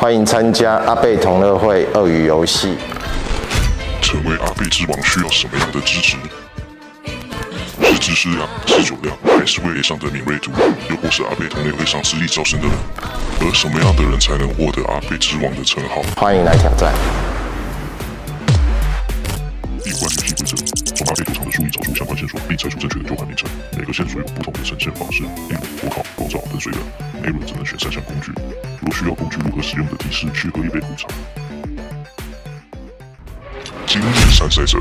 [0.00, 2.78] 欢迎参加阿贝同乐会鳄鱼游戏。
[4.00, 6.16] 成为阿贝之王需要什么样的资质？
[7.82, 10.52] 是知识量，是酒量，还是味蕾上的敏锐度？
[10.88, 12.76] 又或是阿贝同乐会上实力较深的人？
[13.40, 16.00] 而什么样的人才能获得阿贝之王的称号？
[16.14, 16.94] 欢迎来挑战。
[19.84, 20.08] 一关
[20.48, 23.46] 从阿贝躲藏的书里找出相关线索，并猜出正确的交换名称。
[23.76, 26.80] 每个线索有不同的呈现方式，例如火烤、构造、喷水等。
[27.22, 28.32] 每轮只能选三项工具。
[28.80, 31.06] 若需要工具如何使用的提示，需喝一杯苦茶。
[33.86, 34.04] 今日
[34.34, 34.78] 参赛者。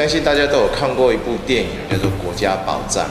[0.00, 3.04] 相信大家都有看过一部电影，叫做《国家宝藏》，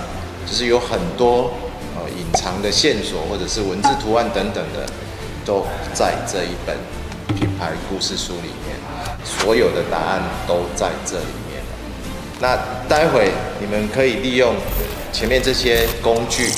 [0.49, 1.51] 就是有很多
[1.95, 4.91] 呃隐藏的线索，或者是文字图案等等的，
[5.45, 6.75] 都在这一本
[7.37, 8.75] 品牌故事书里面，
[9.23, 11.61] 所有的答案都在这里面。
[12.41, 14.55] 那待会你们可以利用
[15.13, 16.49] 前面这些工具，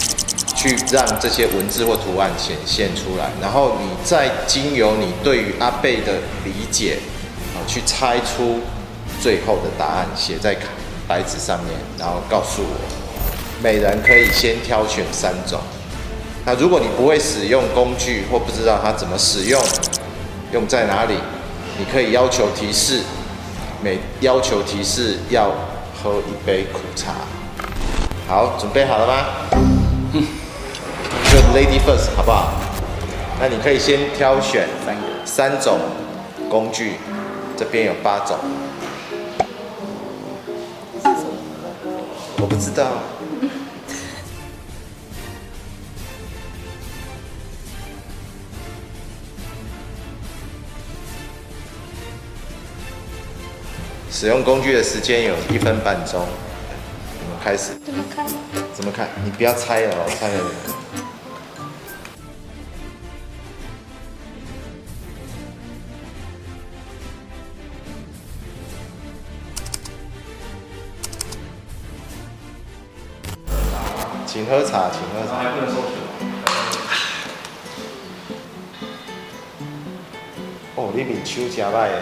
[0.56, 6.14] 去让这些文字或图案显现出来，然后你再经由你对于阿贝的
[6.46, 7.00] 理解，
[7.54, 8.62] 啊，去猜出
[9.22, 10.58] 最后的答案，写在
[11.08, 12.76] 白纸上面，然后告诉我，
[13.62, 15.60] 每人可以先挑选三种。
[16.44, 19.62] 那如果你不会使用工具或不知道它怎么使用，
[20.52, 21.14] 用在哪里，
[21.78, 23.02] 你可以要求提示，
[23.84, 25.52] 每要求提示要
[26.02, 27.14] 喝一杯苦茶。
[28.28, 29.26] 好，准备好了吗？
[30.14, 30.26] 嗯，
[31.30, 32.54] 就 Lady First 好不好？
[33.40, 34.68] 那你可以先挑选
[35.26, 35.78] 三种
[36.50, 36.96] 工具，
[37.56, 38.38] 这边有八种。
[42.42, 43.04] 我不知道。
[54.10, 56.20] 使用工具的时间有一分半钟。
[56.20, 57.74] 我们开始。
[57.86, 58.26] 怎么看？
[58.74, 59.08] 怎么看？
[59.24, 60.44] 你不要猜了，猜了。
[74.32, 75.44] 请喝茶，请喝茶。
[75.44, 75.76] 还不能收。
[80.76, 82.02] 哦，你面手真歹耶。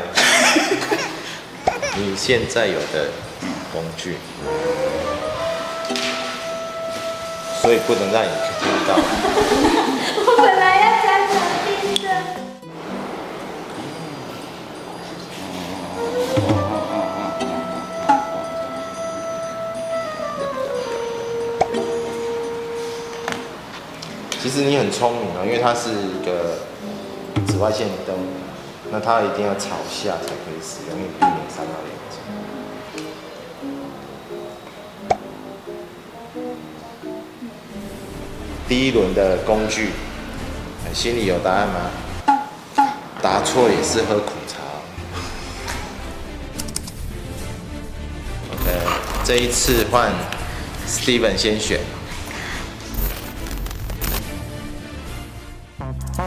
[1.98, 3.10] 你现在有的
[3.74, 4.16] 工具，
[7.64, 8.30] 所以不能让你
[8.60, 8.94] 听到。
[24.42, 26.60] 其实你很聪明啊，因为它是一个
[27.46, 28.16] 紫外线灯。
[28.92, 32.18] 那它一定要朝下才可以使用，以避免伤到眼睛。
[38.68, 39.92] 第一轮的工具，
[40.92, 41.92] 心里有答案吗？
[43.22, 44.58] 答错也是喝苦茶。
[48.54, 48.72] OK，
[49.24, 50.12] 这一次换
[50.88, 51.80] Steven 先选。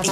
[0.02, 0.08] 好，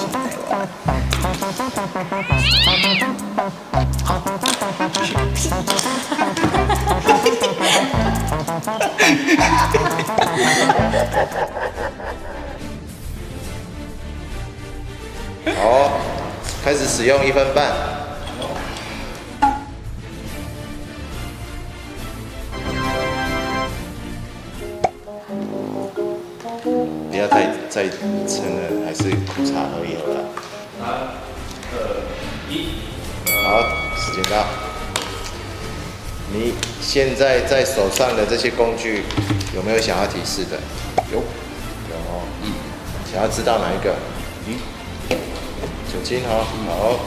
[16.64, 17.72] 开始使用一分半。
[27.10, 30.02] 不要太再撑了，还是苦茶而已了。
[30.80, 30.82] 三、
[31.70, 31.78] 二、
[32.50, 32.74] 一，
[33.44, 33.62] 好，
[33.96, 34.44] 时间到。
[36.32, 39.04] 你现在在手上的这些工具，
[39.54, 40.58] 有没有想要提示的？
[41.12, 42.26] 有，有哦。
[42.42, 42.50] 嗯。
[43.12, 43.94] 想要知道哪一个？
[44.48, 44.58] 嗯。
[45.92, 46.98] 酒精哦，好。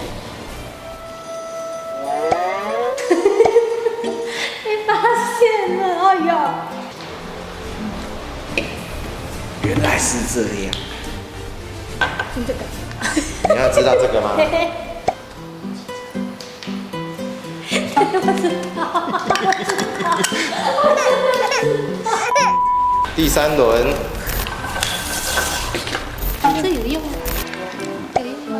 [4.63, 4.93] 被发
[5.37, 6.31] 现了，哎呀！
[9.63, 10.71] 原来是这样。
[12.33, 12.59] 听这个。
[13.53, 14.31] 你要知道这个吗？
[23.15, 23.93] 第三轮，
[26.61, 27.09] 这有用吗？
[28.19, 28.57] 有用吗？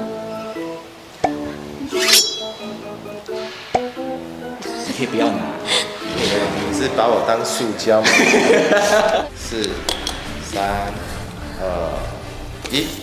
[4.86, 5.42] 你可以不要拿。
[6.70, 8.08] 你是把我当塑胶吗？
[9.36, 9.68] 四、
[10.52, 10.94] 三、
[11.60, 11.64] 二、
[12.72, 13.03] 一。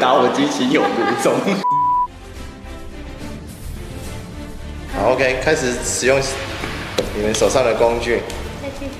[0.00, 0.88] 打火机情有独
[1.22, 1.32] 钟。
[4.94, 6.20] 好，OK，开始使用
[7.14, 8.22] 你们手上的工具。
[8.60, 8.90] 再继续。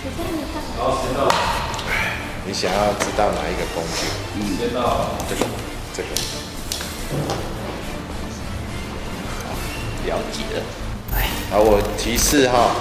[0.00, 0.38] 时间你
[1.16, 1.28] 到。
[2.46, 4.06] 你想要知道哪一个工具？
[4.36, 4.38] 嗯，
[5.28, 5.40] 这个，
[5.94, 6.08] 这个。
[10.06, 10.62] 了解了。
[11.14, 12.74] 哎，好，我提示哈，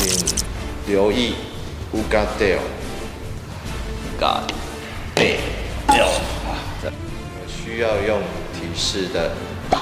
[0.00, 0.08] 请
[0.86, 1.34] 留意
[1.92, 2.58] 乌嘎德尔。
[4.18, 4.42] 嘎，
[5.14, 5.38] 对，
[5.88, 5.94] 有。
[6.82, 6.90] 有
[7.46, 8.22] 需要用
[8.54, 9.32] 提示的。
[9.70, 9.78] 好。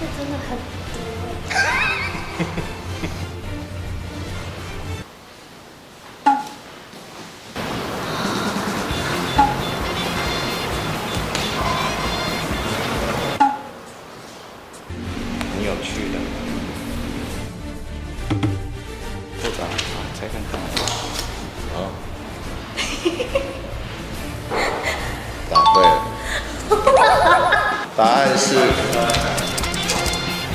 [0.00, 0.58] 这真的很
[25.74, 25.82] 多。
[27.96, 28.54] 答案是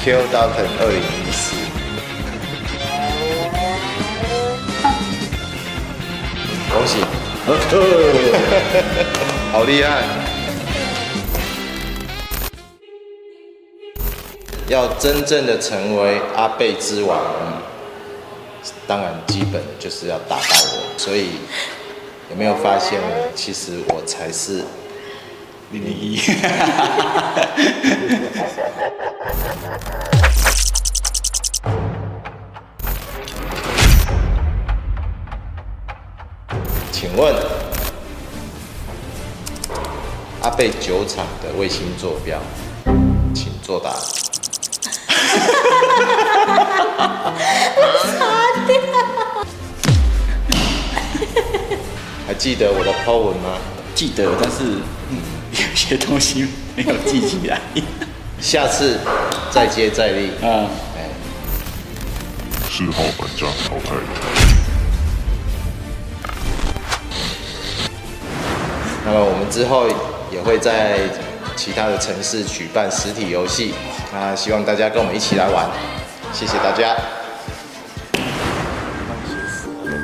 [0.04, 1.56] Q Doctor 二零一四，
[6.72, 7.04] 恭喜，
[9.52, 10.23] 好厉害！
[14.74, 17.16] 要真正的成为阿贝之王，
[18.88, 20.98] 当然基本就是要打败我。
[20.98, 21.28] 所以
[22.31, 23.00] 有没有发现，
[23.36, 24.64] 其实我才是。
[25.72, 26.18] 零零一，
[36.92, 37.34] 请问
[40.42, 42.40] 阿贝酒厂的卫星坐标，
[43.34, 44.23] 请作答。
[52.33, 53.59] 还记得我的 po 文吗？
[53.94, 54.81] 记得，但是。
[55.12, 55.19] 嗯
[55.53, 57.62] 有些东西没有记起来，
[58.41, 58.97] 下次
[59.51, 60.31] 再接再厉。
[60.41, 60.65] 嗯，
[60.97, 61.09] 哎，
[62.71, 63.94] 四号玩家淘汰。
[69.06, 69.88] 那么我们之后
[70.31, 71.01] 也会在
[71.56, 73.75] 其他的城市举办实体游戏，
[74.12, 75.69] 那希望大家跟我们一起来玩，
[76.33, 76.95] 谢谢大家。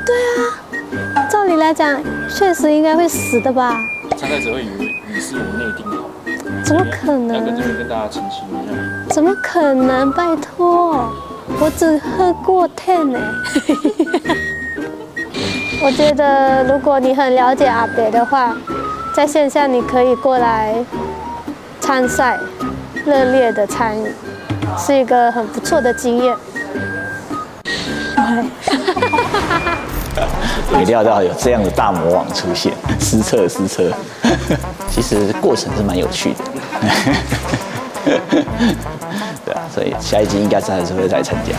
[0.06, 0.16] 对
[0.46, 0.59] 啊，
[1.30, 3.80] 照理来讲，确实应该会死的吧？
[4.18, 6.10] 参赛者会以为你是有内定好，
[6.64, 7.38] 怎么可能？
[7.38, 8.74] 要跟这边跟大家澄清一下。
[9.10, 10.12] 怎么可能？
[10.12, 11.08] 拜托，
[11.60, 13.20] 我只喝过 ten 呢。
[15.82, 18.58] 我觉得如果你很了解阿北的话，
[19.14, 20.76] 在线下你可以过来
[21.80, 22.40] 参赛，
[23.06, 24.12] 热烈的参与，
[24.78, 26.36] 是一个很不错的经验。
[30.72, 33.92] 没料到有这样的大魔王出现，失策失策。
[34.90, 36.40] 其实过程是蛮有趣的，
[39.46, 41.54] 对啊，所以下一季应该是还是会再参加。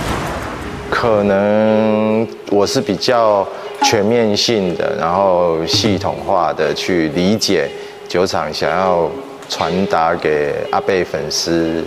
[0.91, 3.47] 可能我是比较
[3.83, 7.71] 全面性的，然后系统化的去理解
[8.09, 9.09] 酒厂想要
[9.49, 11.85] 传达给阿贝粉丝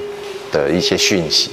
[0.52, 1.52] 的一些讯息。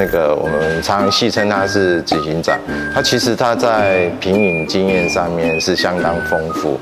[0.00, 2.58] 那个我们常戏称他是执行长，
[2.94, 6.80] 他其实他在品饮经验上面是相当丰富。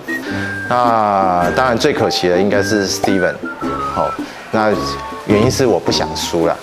[0.68, 3.34] 那当然最可惜的应该是 Steven，
[3.92, 4.08] 好，
[4.52, 4.70] 那
[5.26, 6.56] 原因是我不想输了。